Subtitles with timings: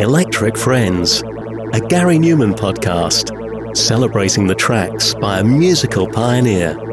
[0.00, 1.20] Electric Friends,
[1.74, 6.89] a Gary Numan podcast celebrating the tracks by a musical pioneer.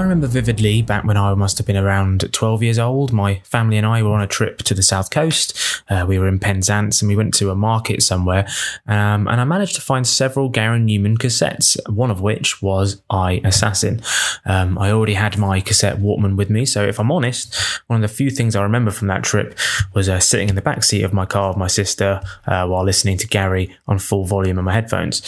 [0.00, 3.12] Remember vividly back when I must have been around 12 years old.
[3.12, 5.58] My family and I were on a trip to the south coast.
[5.88, 8.46] Uh, we were in Penzance and we went to a market somewhere.
[8.86, 13.40] Um, and I managed to find several Gary Numan cassettes, one of which was I
[13.44, 14.02] Assassin.
[14.44, 16.66] Um, I already had my cassette Walkman with me.
[16.66, 17.54] So if I'm honest,
[17.86, 19.58] one of the few things I remember from that trip
[19.94, 22.84] was uh, sitting in the back seat of my car with my sister uh, while
[22.84, 25.22] listening to Gary on full volume on my headphones.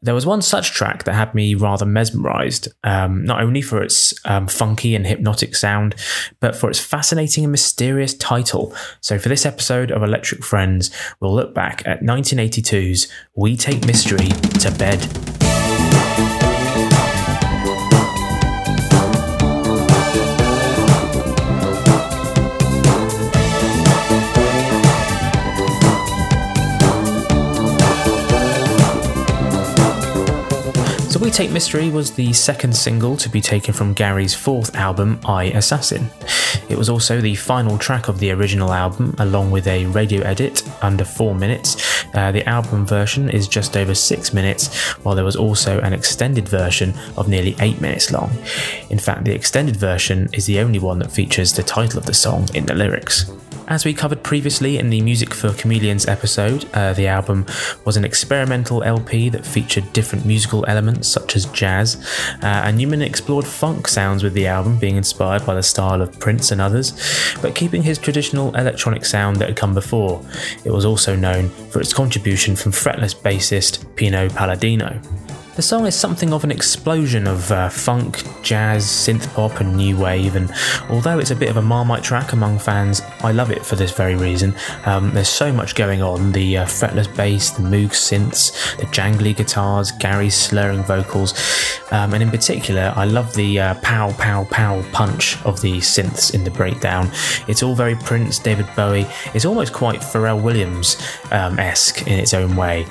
[0.00, 4.14] There was one such track that had me rather mesmerized, um, not only for its
[4.24, 5.96] um, funky and hypnotic sound,
[6.38, 8.72] but for its fascinating and mysterious title.
[9.00, 14.28] So, for this episode of Electric Friends, we'll look back at 1982's We Take Mystery
[14.60, 17.07] to Bed.
[31.30, 36.10] Take Mystery was the second single to be taken from Gary's fourth album, I Assassin.
[36.68, 40.68] It was also the final track of the original album, along with a radio edit
[40.82, 42.04] under four minutes.
[42.12, 46.48] Uh, the album version is just over six minutes, while there was also an extended
[46.48, 48.32] version of nearly eight minutes long.
[48.90, 52.14] In fact, the extended version is the only one that features the title of the
[52.14, 53.30] song in the lyrics.
[53.68, 57.44] As we covered previously in the Music for Chameleons episode, uh, the album
[57.84, 61.96] was an experimental LP that featured different musical elements such as jazz,
[62.42, 66.18] uh, and Numan explored funk sounds with the album, being inspired by the style of
[66.18, 66.94] Prince and others,
[67.42, 70.24] but keeping his traditional electronic sound that had come before.
[70.64, 74.98] It was also known for its contribution from fretless bassist Pino Palladino.
[75.58, 79.98] The song is something of an explosion of uh, funk, jazz, synth pop, and new
[79.98, 80.52] wave, and
[80.88, 83.90] although it's a bit of a marmite track among fans, I love it for this
[83.90, 84.54] very reason.
[84.86, 89.36] Um, there's so much going on the uh, fretless bass, the Moog synths, the jangly
[89.36, 91.34] guitars, Gary's slurring vocals,
[91.90, 96.34] um, and in particular, I love the uh, pow pow pow punch of the synths
[96.34, 97.10] in the breakdown.
[97.48, 102.32] It's all very Prince, David Bowie, it's almost quite Pharrell Williams um, esque in its
[102.32, 102.86] own way.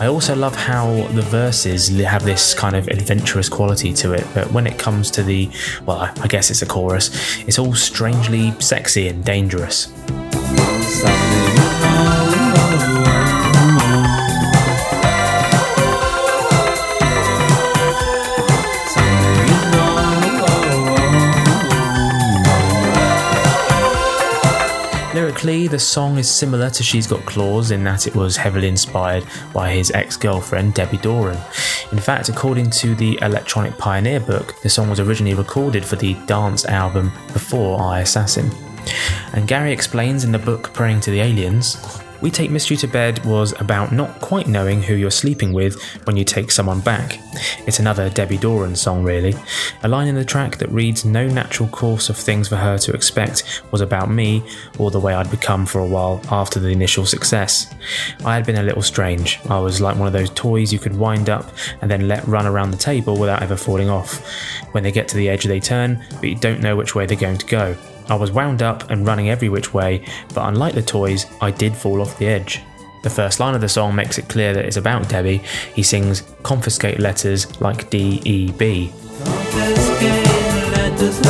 [0.00, 4.50] I also love how the verses have this kind of adventurous quality to it, but
[4.50, 5.50] when it comes to the,
[5.84, 7.10] well, I guess it's a chorus,
[7.46, 9.92] it's all strangely sexy and dangerous.
[25.42, 29.24] Lyrically, the song is similar to She's Got Claws in that it was heavily inspired
[29.54, 31.38] by his ex girlfriend, Debbie Doran.
[31.92, 36.12] In fact, according to the Electronic Pioneer book, the song was originally recorded for the
[36.26, 38.50] dance album before I Assassin.
[39.32, 43.24] And Gary explains in the book Praying to the Aliens we Take Mystery to Bed
[43.24, 47.18] was about not quite knowing who you're sleeping with when you take someone back.
[47.66, 49.34] It's another Debbie Doran song, really.
[49.82, 52.92] A line in the track that reads, No natural course of things for her to
[52.92, 54.42] expect was about me
[54.78, 57.72] or the way I'd become for a while after the initial success.
[58.24, 59.40] I had been a little strange.
[59.48, 61.46] I was like one of those toys you could wind up
[61.80, 64.26] and then let run around the table without ever falling off.
[64.72, 67.16] When they get to the edge, they turn, but you don't know which way they're
[67.16, 67.76] going to go.
[68.08, 71.76] I was wound up and running every which way, but unlike the toys, I did
[71.76, 72.62] fall off the edge.
[73.02, 75.38] The first line of the song makes it clear that it's about Debbie.
[75.74, 78.92] He sings, Confiscate letters like D E B.
[80.74, 81.20] Letters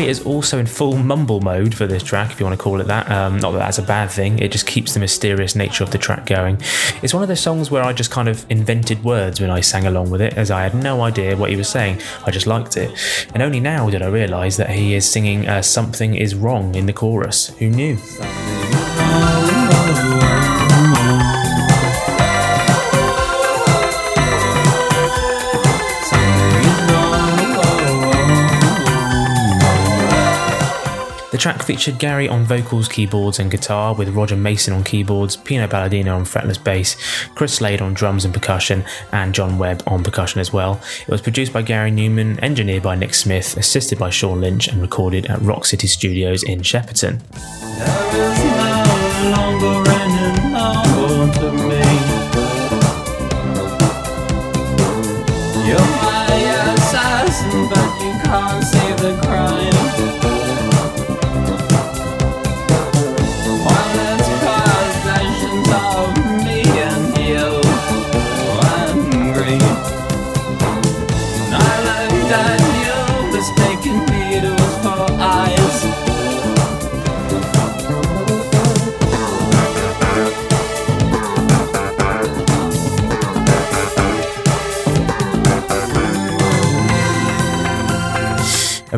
[0.00, 0.10] D-E-B.
[0.10, 2.84] is also in full mumble mode for this track, if you want to call it
[2.84, 3.10] that.
[3.10, 5.98] Um, not that that's a bad thing, it just keeps the mysterious nature of the
[5.98, 6.60] track going.
[7.02, 9.86] It's one of those songs where I just kind of invented words when I sang
[9.86, 12.00] along with it, as I had no idea what he was saying.
[12.26, 12.90] I just liked it.
[13.34, 16.86] And only now did I realise that he is singing uh, Something is Wrong in
[16.86, 17.48] the chorus.
[17.58, 17.98] Who knew?
[31.38, 36.16] Track featured Gary on vocals, keyboards, and guitar, with Roger Mason on keyboards, Pino Palladino
[36.16, 36.96] on fretless bass,
[37.34, 40.80] Chris Slade on drums and percussion, and John Webb on percussion as well.
[41.02, 44.82] It was produced by Gary Numan, engineered by Nick Smith, assisted by Sean Lynch, and
[44.82, 47.20] recorded at Rock City Studios in Shepperton.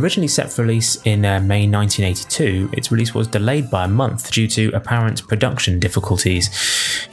[0.02, 4.32] Originally set for release in uh, May 1982, its release was delayed by a month
[4.32, 6.50] due to apparent production difficulties.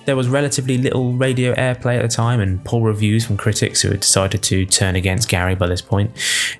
[0.05, 3.89] There was relatively little radio airplay at the time and poor reviews from critics who
[3.89, 6.11] had decided to turn against Gary by this point.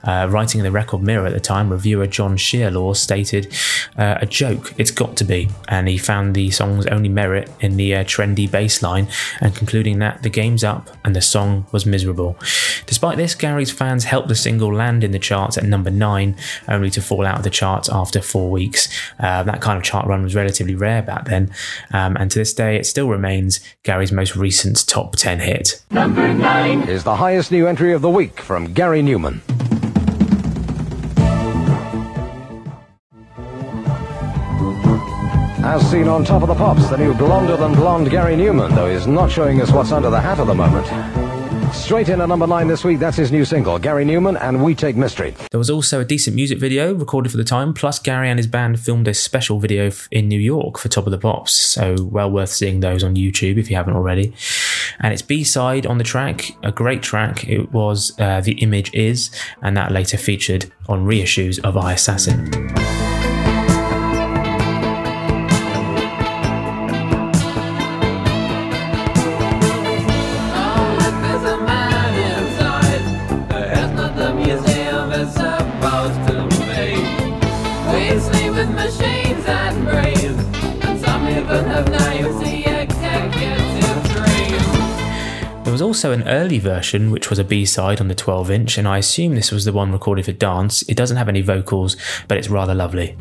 [0.04, 3.52] Uh, writing in the Record Mirror at the time, reviewer John Shearlaw stated,
[3.98, 7.78] uh, A joke, it's got to be, and he found the song's only merit in
[7.78, 9.08] the uh, trendy bass line
[9.42, 12.38] and concluding that the game's up and the song was miserable.
[12.86, 16.36] Despite this, Gary's fans helped the single land in the charts at number 9
[16.68, 18.90] only to fall out of the charts after four weeks.
[19.20, 21.52] Uh, that kind of chart run was relatively rare back then,
[21.94, 23.29] um, and to this day, it still remains
[23.84, 25.84] Gary's most recent top 10 hit.
[25.92, 29.42] Number nine is the highest new entry of the week from Gary Numan.
[35.64, 38.92] As seen on Top of the Pops, the new blonder than blonde Gary Numan, though
[38.92, 40.88] he's not showing us what's under the hat at the moment.
[41.74, 44.76] Straight in at number nine this week, that's his new single, Gary Numan and We
[44.76, 45.36] Take Mystery.
[45.50, 48.46] There was also a decent music video recorded for the time, plus Gary and his
[48.46, 52.30] band filmed a special video in New York for Top of the Pops, so well
[52.30, 54.34] worth seeing those on YouTube if you haven't already.
[55.00, 58.94] And its B side on the track, a great track, it was uh, The Image
[58.94, 59.32] Is,
[59.64, 62.69] and that later featured on reissues of I Assassin.
[85.80, 88.86] Was also an early version, which was a B side on the 12 inch, and
[88.86, 90.82] I assume this was the one recorded for dance.
[90.90, 91.96] It doesn't have any vocals,
[92.28, 93.16] but it's rather lovely.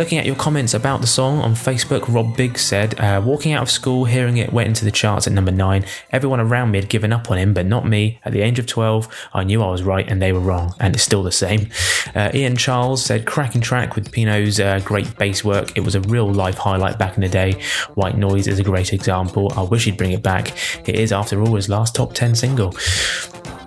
[0.00, 3.62] Looking at your comments about the song on Facebook, Rob Biggs said, uh, Walking out
[3.62, 5.84] of school, hearing it went into the charts at number nine.
[6.10, 8.18] Everyone around me had given up on him, but not me.
[8.24, 10.94] At the age of 12, I knew I was right and they were wrong, and
[10.94, 11.68] it's still the same.
[12.14, 15.76] Uh, Ian Charles said, Cracking track with Pino's uh, great bass work.
[15.76, 17.60] It was a real life highlight back in the day.
[17.92, 19.52] White Noise is a great example.
[19.54, 20.56] I wish he'd bring it back.
[20.88, 22.74] It is, after all, his last top 10 single.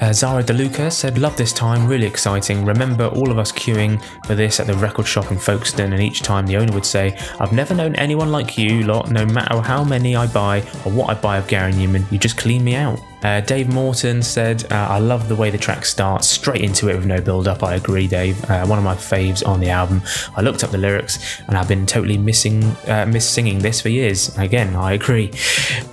[0.03, 2.65] Uh, Zara DeLuca said, Love this time, really exciting.
[2.65, 6.21] Remember all of us queuing for this at the record shop in Folkestone, and each
[6.21, 9.81] time the owner would say, I've never known anyone like you lot, no matter how
[9.81, 12.99] many I buy or what I buy of Gary Numan, you just clean me out.
[13.23, 16.95] Uh, Dave Morton said, uh, I love the way the track starts, straight into it
[16.95, 17.63] with no build up.
[17.63, 18.43] I agree, Dave.
[18.49, 20.01] Uh, one of my faves on the album.
[20.35, 23.89] I looked up the lyrics and I've been totally missing, uh, miss singing this for
[23.89, 24.37] years.
[24.37, 25.31] Again, I agree.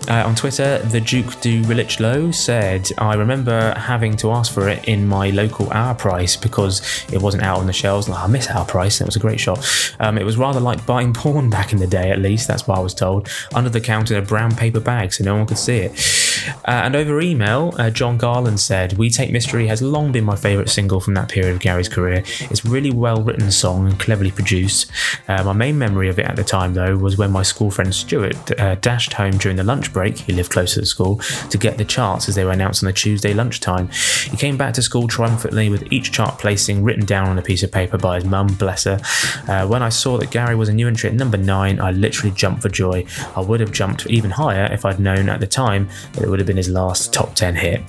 [0.09, 4.69] Uh, on Twitter, the Duke du Relich Low said, I remember having to ask for
[4.69, 6.83] it in my local Our Price because
[7.13, 8.09] it wasn't out on the shelves.
[8.09, 9.59] I miss Our Price, it was a great shop.
[10.01, 12.79] Um, it was rather like buying porn back in the day, at least, that's what
[12.79, 13.29] I was told.
[13.55, 15.93] Under the counter a brown paper bag so no one could see it.
[16.49, 20.37] Uh, and over email, uh, John Garland said, We Take Mystery has long been my
[20.37, 22.25] favourite single from that period of Gary's career.
[22.51, 24.91] It's a really well written song and cleverly produced.
[25.29, 27.95] Uh, my main memory of it at the time, though, was when my school friend
[27.95, 31.17] Stuart uh, dashed home during the lunch break, he lived close to the school,
[31.51, 33.89] to get the charts as they were announced on the Tuesday lunchtime.
[33.89, 37.63] He came back to school triumphantly with each chart placing written down on a piece
[37.63, 39.01] of paper by his mum, bless her.
[39.49, 42.35] Uh, when I saw that Gary was a new entry at number nine, I literally
[42.35, 43.05] jumped for joy.
[43.37, 46.39] I would have jumped even higher if I'd known at the time that it would
[46.39, 47.83] have been his last top 10 hit.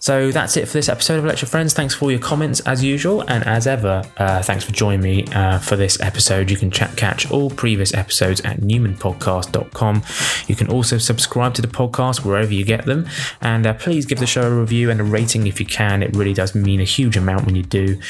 [0.00, 1.74] So that's it for this episode of Electric Friends.
[1.74, 5.26] Thanks for all your comments as usual, and as ever, uh, thanks for joining me
[5.34, 6.50] uh, for this episode.
[6.50, 10.02] You can ch- catch all previous episodes at numanpodcast.com.
[10.46, 13.06] You can also subscribe to the podcast wherever you get them,
[13.42, 16.02] and uh, please give the show a review and a rating if you can.
[16.02, 18.00] It really does mean a huge amount when you do.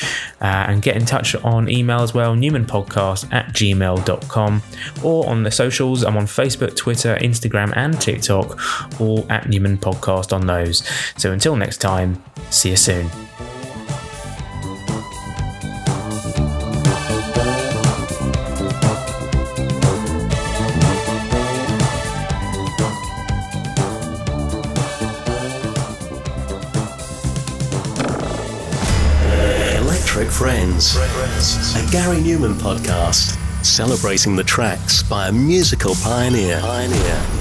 [0.40, 4.62] Uh, and get in touch on email as well, numanpodcast at gmail.com,
[5.02, 6.04] or on the socials.
[6.04, 10.86] I'm on Facebook, Twitter, Instagram, and TikTok, all at Numan Podcast on those.
[11.16, 12.22] So until next time.
[12.50, 13.10] See you soon.
[29.76, 36.60] Electric Friends, a Gary Numan podcast celebrating the tracks by a musical pioneer.
[36.60, 37.39] pioneer.